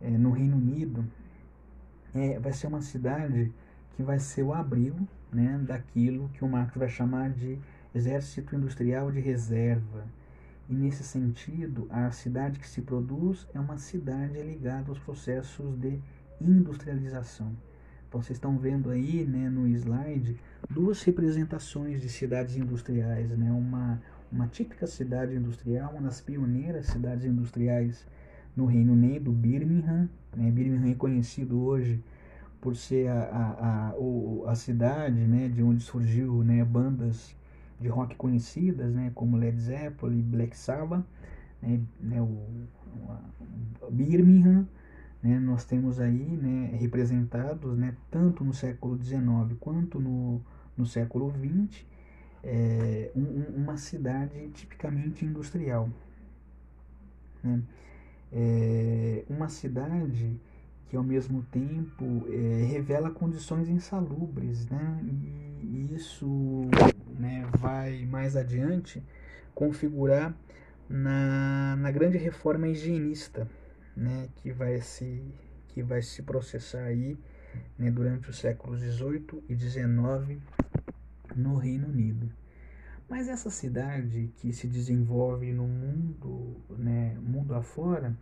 é, 0.00 0.10
no 0.10 0.30
Reino 0.30 0.56
Unido, 0.56 1.04
é, 2.14 2.38
vai 2.38 2.52
ser 2.52 2.66
uma 2.66 2.80
cidade 2.80 3.52
que 3.94 4.02
vai 4.02 4.18
ser 4.18 4.42
o 4.42 4.52
abrigo 4.52 5.06
né, 5.32 5.58
daquilo 5.62 6.28
que 6.30 6.44
o 6.44 6.48
Marx 6.48 6.74
vai 6.76 6.88
chamar 6.88 7.30
de 7.30 7.58
exército 7.96 8.54
industrial 8.54 9.10
de 9.10 9.20
reserva. 9.20 10.04
E 10.68 10.74
nesse 10.74 11.02
sentido, 11.02 11.86
a 11.90 12.10
cidade 12.10 12.58
que 12.58 12.68
se 12.68 12.82
produz 12.82 13.46
é 13.54 13.60
uma 13.60 13.78
cidade 13.78 14.40
ligada 14.42 14.90
aos 14.90 14.98
processos 14.98 15.78
de 15.78 15.98
industrialização. 16.40 17.56
Então 18.08 18.20
vocês 18.20 18.36
estão 18.36 18.58
vendo 18.58 18.90
aí 18.90 19.24
né, 19.24 19.48
no 19.48 19.66
slide 19.68 20.36
duas 20.68 21.02
representações 21.02 22.00
de 22.00 22.08
cidades 22.08 22.56
industriais, 22.56 23.30
né? 23.30 23.50
uma, 23.50 24.00
uma 24.30 24.46
típica 24.46 24.86
cidade 24.86 25.34
industrial, 25.34 25.92
uma 25.92 26.02
das 26.02 26.20
pioneiras 26.20 26.86
cidades 26.86 27.24
industriais 27.24 28.06
no 28.54 28.66
Reino 28.66 28.92
Unido, 28.92 29.32
Birmingham. 29.32 30.08
Né? 30.36 30.50
Birmingham 30.50 30.90
é 30.90 30.94
conhecido 30.94 31.60
hoje 31.60 32.02
por 32.60 32.74
ser 32.74 33.08
a, 33.08 33.20
a, 33.22 33.94
a, 34.48 34.50
a 34.50 34.54
cidade 34.54 35.20
né, 35.20 35.48
de 35.48 35.62
onde 35.62 35.82
surgiu 35.82 36.42
né, 36.42 36.64
bandas 36.64 37.34
de 37.80 37.88
rock 37.88 38.16
conhecidas, 38.16 38.94
né, 38.94 39.10
como 39.14 39.36
Led 39.36 39.58
Zeppelin, 39.60 40.22
Black 40.22 40.56
Sabbath, 40.56 41.04
né, 41.62 41.80
né, 42.00 42.20
o, 42.20 42.66
o 43.82 43.90
Birmingham, 43.90 44.66
né, 45.22 45.38
nós 45.38 45.64
temos 45.64 46.00
aí 46.00 46.36
né, 46.36 46.70
representados 46.78 47.76
né, 47.76 47.96
tanto 48.10 48.44
no 48.44 48.54
século 48.54 49.02
XIX 49.02 49.58
quanto 49.60 50.00
no, 50.00 50.40
no 50.76 50.86
século 50.86 51.32
XX 51.32 51.84
é, 52.46 53.10
um, 53.16 53.62
uma 53.62 53.76
cidade 53.76 54.48
tipicamente 54.50 55.24
industrial. 55.24 55.90
Né? 57.42 57.60
É 58.32 59.24
uma 59.28 59.48
cidade 59.48 60.40
que 60.88 60.96
ao 60.96 61.02
mesmo 61.02 61.42
tempo 61.50 62.24
é, 62.28 62.64
revela 62.70 63.10
condições 63.10 63.68
insalubres, 63.68 64.66
né? 64.68 65.00
e 65.62 65.94
isso 65.94 66.26
né, 67.18 67.48
vai 67.58 68.04
mais 68.06 68.36
adiante 68.36 69.02
configurar 69.54 70.34
na, 70.88 71.76
na 71.76 71.90
grande 71.90 72.18
reforma 72.18 72.68
higienista 72.68 73.48
né, 73.96 74.28
que, 74.36 74.52
vai 74.52 74.80
se, 74.80 75.22
que 75.68 75.82
vai 75.82 76.02
se 76.02 76.22
processar 76.22 76.84
aí 76.84 77.16
né, 77.78 77.90
durante 77.90 78.30
os 78.30 78.38
séculos 78.38 78.80
XVIII 78.80 79.42
e 79.48 79.56
XIX 79.56 80.40
no 81.34 81.56
Reino 81.56 81.88
Unido. 81.88 82.30
Mas 83.08 83.28
essa 83.28 83.50
cidade 83.50 84.32
que 84.36 84.52
se 84.52 84.66
desenvolve 84.66 85.52
no 85.52 85.66
mundo, 85.66 86.56
né, 86.70 87.16
mundo 87.20 87.54
afora, 87.54 88.16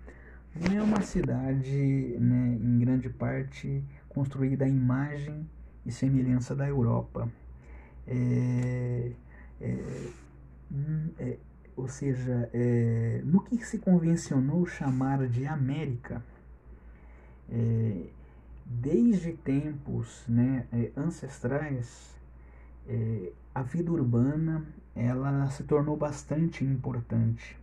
não 0.54 0.76
é 0.76 0.82
uma 0.82 1.00
cidade, 1.00 2.16
né, 2.20 2.58
em 2.60 2.78
grande 2.78 3.08
parte, 3.08 3.82
construída 4.08 4.64
à 4.64 4.68
imagem 4.68 5.48
e 5.84 5.90
semelhança 5.90 6.54
da 6.54 6.68
Europa. 6.68 7.28
É, 8.06 9.12
é, 9.60 10.10
hum, 10.70 11.10
é, 11.18 11.36
ou 11.76 11.88
seja, 11.88 12.48
é, 12.52 13.22
no 13.24 13.42
que 13.42 13.56
se 13.64 13.78
convencionou 13.78 14.66
chamar 14.66 15.26
de 15.26 15.46
América, 15.46 16.22
é, 17.50 18.06
desde 18.64 19.32
tempos 19.32 20.24
né, 20.28 20.66
ancestrais, 20.96 22.14
a 23.54 23.62
vida 23.62 23.90
urbana 23.90 24.66
ela 24.94 25.48
se 25.50 25.64
tornou 25.64 25.96
bastante 25.96 26.64
importante. 26.64 27.58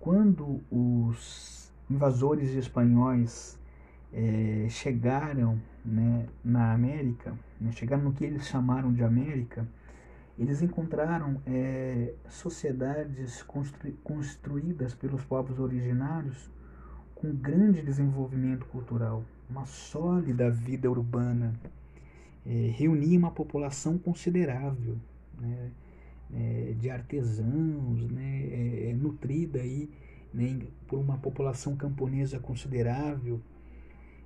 Quando 0.00 0.60
os 0.70 1.70
invasores 1.90 2.50
espanhóis 2.50 3.58
é, 4.14 4.68
chegaram 4.70 5.60
né, 5.84 6.26
na 6.44 6.72
América, 6.72 7.36
né, 7.60 7.72
chegaram 7.72 8.04
no 8.04 8.12
que 8.12 8.24
eles 8.24 8.46
chamaram 8.46 8.92
de 8.92 9.02
América, 9.02 9.66
eles 10.38 10.62
encontraram 10.62 11.40
é, 11.46 12.14
sociedades 12.28 13.42
constru, 13.42 13.92
construídas 14.04 14.94
pelos 14.94 15.24
povos 15.24 15.58
originários 15.58 16.50
com 17.14 17.32
grande 17.34 17.82
desenvolvimento 17.82 18.66
cultural, 18.66 19.24
uma 19.50 19.66
sólida 19.66 20.50
vida 20.50 20.90
urbana, 20.90 21.52
é, 22.46 22.72
reunia 22.76 23.18
uma 23.18 23.30
população 23.30 23.98
considerável 23.98 24.96
né, 25.40 25.70
é, 26.32 26.74
de 26.78 26.90
artesãos, 26.90 28.10
né, 28.10 28.90
é, 28.90 28.94
nutrida 28.94 29.60
aí, 29.60 29.90
né, 30.32 30.60
por 30.86 30.98
uma 30.98 31.16
população 31.18 31.76
camponesa 31.76 32.38
considerável, 32.38 33.40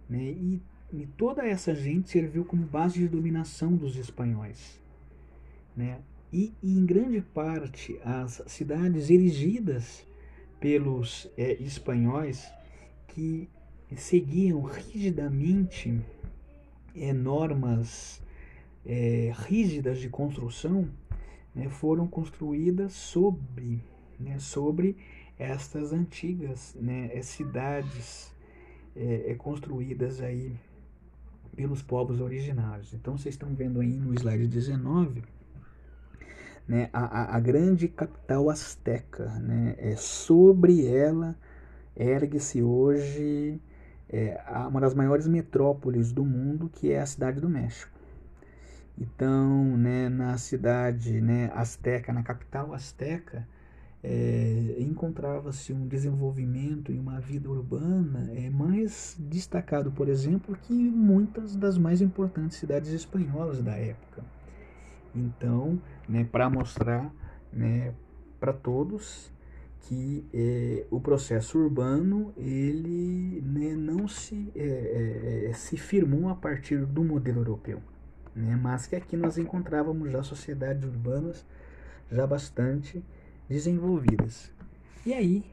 né, 0.09 0.23
e, 0.23 0.63
e 0.93 1.07
toda 1.07 1.47
essa 1.47 1.75
gente 1.75 2.11
serviu 2.11 2.45
como 2.45 2.65
base 2.65 2.99
de 2.99 3.09
dominação 3.09 3.77
dos 3.77 3.97
espanhóis. 3.97 4.81
Né? 5.77 6.01
E, 6.33 6.53
e, 6.63 6.79
em 6.79 6.85
grande 6.85 7.21
parte 7.21 7.99
as 8.05 8.43
cidades 8.47 9.11
erigidas 9.11 10.07
pelos 10.61 11.31
é, 11.37 11.53
espanhóis 11.55 12.51
que 13.09 13.49
seguiam 13.97 14.63
rigidamente 14.63 16.01
é, 16.95 17.13
normas 17.13 18.21
é, 18.85 19.33
rígidas 19.35 19.99
de 19.99 20.09
construção 20.09 20.89
né, 21.55 21.69
foram 21.69 22.07
construídas 22.07 22.93
sobre, 22.93 23.83
né, 24.19 24.39
sobre 24.39 24.97
estas 25.39 25.93
antigas 25.93 26.77
né, 26.81 27.21
cidades 27.23 28.35
é, 28.99 29.31
é, 29.31 29.35
construídas 29.37 30.21
aí 30.21 30.57
pelos 31.55 31.83
povos 31.83 32.21
originários. 32.21 32.93
Então 32.93 33.17
vocês 33.17 33.35
estão 33.35 33.55
vendo 33.55 33.81
aí 33.81 33.97
no 33.97 34.13
slide 34.15 34.49
19 34.49 35.23
né, 36.67 36.91
a, 36.93 37.37
a, 37.37 37.41
grande 37.41 37.87
capital 37.89 38.51
asteca. 38.51 39.27
Né, 39.41 39.77
é, 39.79 39.97
sobre 39.97 40.87
ela 40.87 41.37
ergue-se 41.97 42.63
hoje 42.63 43.61
é, 44.09 44.41
uma 44.69 44.81
das 44.81 44.95
maiores 44.95 45.27
metrópoles 45.27 46.13
do 46.13 46.25
mundo, 46.25 46.69
que 46.69 46.93
é 46.93 47.01
a 47.01 47.07
cidade 47.07 47.41
do 47.41 47.49
México. 47.49 47.97
Então, 48.97 49.77
né, 49.77 50.09
na 50.09 50.37
cidade 50.39 51.21
né, 51.21 51.51
asteca, 51.55 52.13
na 52.13 52.23
capital 52.23 52.75
asteca, 52.75 53.47
é, 54.03 54.77
encontrava-se 54.79 55.73
um 55.73 55.87
desenvolvimento 55.87 56.93
e 56.93 56.99
uma 56.99 57.21
vida 57.21 57.51
urbana 57.51 58.31
é, 58.33 58.49
mais 58.49 59.17
destacado, 59.19 59.91
por 59.91 60.09
exemplo, 60.09 60.57
que 60.57 60.73
muitas 60.73 61.57
das 61.57 61.77
mais 61.77 62.01
importantes 62.01 62.59
cidades 62.59 62.93
espanholas 62.93 63.63
da 63.63 63.77
época. 63.77 64.25
Então, 65.15 65.81
né, 66.09 66.25
para 66.31 66.49
mostrar 66.49 67.13
né, 67.53 67.93
para 68.39 68.53
todos 68.53 69.33
que 69.81 70.25
é, 70.35 70.87
o 70.91 71.01
processo 71.01 71.59
urbano 71.59 72.33
ele 72.37 73.41
né, 73.41 73.75
não 73.75 74.07
se, 74.07 74.53
é, 74.55 75.47
é, 75.47 75.51
é, 75.51 75.53
se 75.55 75.77
firmou 75.77 76.29
a 76.29 76.35
partir 76.35 76.85
do 76.85 77.03
modelo 77.03 77.41
europeu, 77.41 77.81
né, 78.35 78.59
mas 78.61 78.87
que 78.87 78.95
aqui 78.95 79.17
nós 79.17 79.39
encontrávamos 79.39 80.13
já 80.13 80.23
sociedades 80.23 80.85
urbanas 80.85 81.45
já 82.11 82.27
bastante 82.27 83.03
desenvolvidas. 83.49 84.51
E 85.07 85.13
aí, 85.13 85.45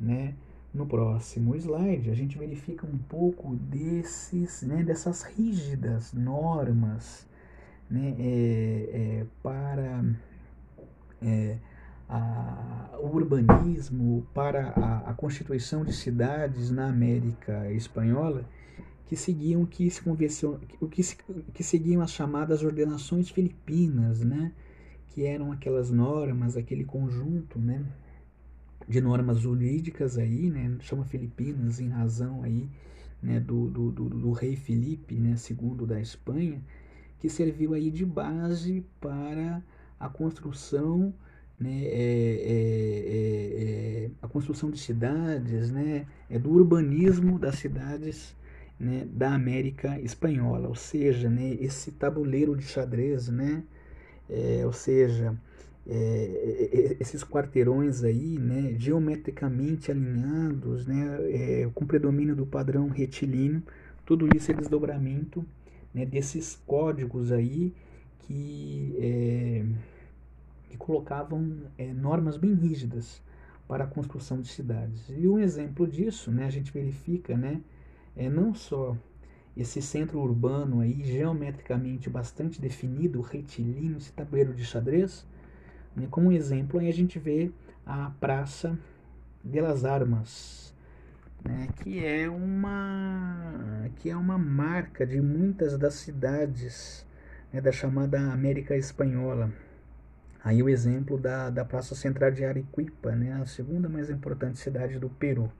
né, 0.00 0.34
no 0.72 0.86
próximo 0.86 1.54
slide, 1.56 2.10
a 2.10 2.14
gente 2.14 2.38
verifica 2.38 2.86
um 2.86 2.98
pouco 2.98 3.56
desses, 3.56 4.62
né, 4.62 4.82
dessas 4.82 5.22
rígidas 5.22 6.12
normas 6.12 7.26
né, 7.88 8.14
é, 8.18 8.90
é, 8.92 9.26
para 9.42 10.04
é, 11.22 11.56
a, 12.08 12.98
o 13.00 13.06
urbanismo, 13.06 14.26
para 14.34 14.70
a, 14.70 15.10
a, 15.10 15.14
constituição 15.14 15.84
de 15.84 15.92
cidades 15.92 16.70
na 16.70 16.88
América 16.88 17.70
Espanhola, 17.72 18.44
que 19.06 19.16
seguiam 19.16 19.64
que 19.66 19.90
se 19.90 20.02
que, 20.90 21.02
se, 21.02 21.16
que 21.52 21.62
seguiam 21.62 22.02
as 22.02 22.10
chamadas 22.10 22.62
ordenações 22.62 23.30
filipinas, 23.30 24.20
né, 24.20 24.52
que 25.14 25.24
eram 25.24 25.52
aquelas 25.52 25.92
normas, 25.92 26.56
aquele 26.56 26.84
conjunto, 26.84 27.56
né, 27.56 27.86
de 28.88 29.00
normas 29.00 29.38
jurídicas 29.38 30.18
aí, 30.18 30.50
né, 30.50 30.76
chama 30.80 31.04
Filipinas 31.04 31.78
em 31.78 31.88
razão 31.88 32.42
aí, 32.42 32.68
né, 33.22 33.38
do, 33.38 33.68
do, 33.70 33.92
do, 33.92 34.08
do 34.08 34.32
rei 34.32 34.56
Felipe, 34.56 35.14
né, 35.14 35.36
segundo 35.36 35.86
da 35.86 36.00
Espanha, 36.00 36.60
que 37.20 37.28
serviu 37.28 37.74
aí 37.74 37.92
de 37.92 38.04
base 38.04 38.84
para 39.00 39.62
a 40.00 40.08
construção 40.08 41.14
né, 41.60 41.84
é, 41.84 41.92
é, 42.42 43.04
é, 43.06 44.04
é, 44.06 44.10
a 44.20 44.26
construção 44.26 44.68
de 44.68 44.80
cidades, 44.80 45.70
né, 45.70 46.06
é 46.28 46.40
do 46.40 46.50
urbanismo 46.50 47.38
das 47.38 47.54
cidades 47.54 48.34
né, 48.80 49.06
da 49.12 49.32
América 49.32 50.00
Espanhola, 50.00 50.66
ou 50.66 50.74
seja, 50.74 51.30
né, 51.30 51.56
esse 51.60 51.92
tabuleiro 51.92 52.56
de 52.56 52.64
xadrez, 52.64 53.28
né, 53.28 53.62
é, 54.28 54.62
ou 54.64 54.72
seja, 54.72 55.34
é, 55.86 56.96
esses 56.98 57.22
quarteirões 57.22 58.02
aí, 58.04 58.38
né, 58.38 58.74
geometricamente 58.78 59.90
alinhados, 59.90 60.86
né, 60.86 61.70
com 61.74 61.86
predomínio 61.86 62.34
do 62.34 62.46
padrão 62.46 62.88
retilíneo, 62.88 63.62
tudo 64.04 64.28
isso 64.34 64.50
é 64.50 64.54
desdobramento 64.54 65.44
né, 65.94 66.04
desses 66.04 66.58
códigos 66.66 67.30
aí 67.30 67.72
que, 68.20 68.96
é, 68.98 69.64
que 70.68 70.76
colocavam 70.76 71.56
é, 71.78 71.92
normas 71.92 72.36
bem 72.36 72.54
rígidas 72.54 73.22
para 73.68 73.84
a 73.84 73.86
construção 73.86 74.40
de 74.40 74.48
cidades. 74.48 75.08
E 75.08 75.26
um 75.28 75.38
exemplo 75.38 75.86
disso, 75.86 76.30
né, 76.30 76.44
a 76.46 76.50
gente 76.50 76.72
verifica, 76.72 77.36
né, 77.36 77.60
é 78.16 78.28
não 78.28 78.54
só 78.54 78.96
esse 79.56 79.80
centro 79.80 80.20
urbano 80.20 80.80
aí 80.80 81.02
geometricamente 81.04 82.10
bastante 82.10 82.60
definido, 82.60 83.20
retilíneo, 83.20 83.98
esse 83.98 84.12
tabuleiro 84.12 84.52
de 84.52 84.64
xadrez, 84.64 85.26
né, 85.94 86.08
como 86.10 86.32
exemplo 86.32 86.80
aí 86.80 86.88
a 86.88 86.92
gente 86.92 87.18
vê 87.18 87.50
a 87.86 88.10
Praça 88.18 88.78
de 89.44 89.60
las 89.60 89.84
Armas, 89.84 90.74
né, 91.44 91.68
que 91.76 92.04
é 92.04 92.28
uma 92.28 93.90
que 93.96 94.10
é 94.10 94.16
uma 94.16 94.38
marca 94.38 95.06
de 95.06 95.20
muitas 95.20 95.78
das 95.78 95.94
cidades 95.94 97.06
né, 97.52 97.60
da 97.60 97.70
chamada 97.70 98.18
América 98.32 98.76
Espanhola. 98.76 99.52
Aí 100.42 100.62
o 100.62 100.68
exemplo 100.68 101.16
da, 101.16 101.48
da 101.48 101.64
Praça 101.64 101.94
Central 101.94 102.30
de 102.30 102.44
Arequipa, 102.44 103.12
né, 103.12 103.32
a 103.40 103.46
segunda 103.46 103.88
mais 103.88 104.10
importante 104.10 104.58
cidade 104.58 104.98
do 104.98 105.08
Peru. 105.08 105.50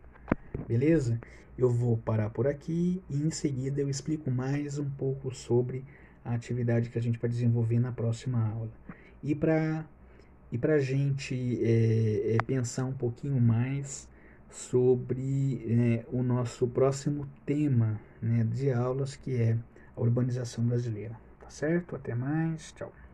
Beleza? 0.67 1.21
Eu 1.57 1.71
vou 1.71 1.97
parar 1.97 2.31
por 2.31 2.47
aqui 2.47 3.03
e 3.09 3.17
em 3.17 3.31
seguida 3.31 3.81
eu 3.81 3.89
explico 3.89 4.31
mais 4.31 4.79
um 4.79 4.89
pouco 4.91 5.35
sobre 5.35 5.85
a 6.25 6.35
atividade 6.35 6.91
que 6.91 6.99
a 6.99 7.03
gente 7.03 7.19
vai 7.19 7.29
desenvolver 7.29 7.79
na 7.79 7.93
próxima 7.93 8.45
aula. 8.49 8.71
E 9.23 9.35
para 9.35 9.85
e 10.55 10.67
a 10.71 10.79
gente 10.79 11.61
é, 11.65 12.37
é, 12.37 12.39
pensar 12.47 12.85
um 12.85 12.93
pouquinho 12.93 13.41
mais 13.41 14.09
sobre 14.49 15.67
é, 15.69 16.05
o 16.13 16.23
nosso 16.23 16.69
próximo 16.69 17.27
tema 17.45 18.01
né, 18.23 18.45
de 18.45 18.71
aulas, 18.71 19.17
que 19.17 19.35
é 19.35 19.59
a 19.97 20.01
urbanização 20.01 20.65
brasileira. 20.65 21.19
Tá 21.41 21.51
certo? 21.51 21.97
Até 21.97 22.15
mais. 22.15 22.71
Tchau. 22.73 22.93